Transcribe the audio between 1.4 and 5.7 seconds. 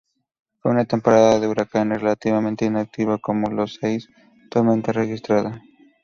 huracanes relativamente inactiva, con solo seis tormentas registradas.